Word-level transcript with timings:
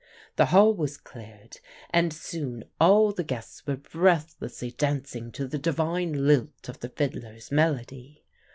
The 0.35 0.47
hall 0.47 0.73
was 0.73 0.97
cleared, 0.97 1.59
and 1.91 2.11
soon 2.11 2.63
all 2.79 3.11
the 3.11 3.23
guests 3.23 3.67
were 3.67 3.75
breathlessly 3.75 4.71
dancing 4.71 5.31
to 5.33 5.47
the 5.47 5.59
divine 5.59 6.25
lilt 6.25 6.67
of 6.67 6.79
the 6.79 6.89
fiddler's 6.89 7.51
melody. 7.51 8.23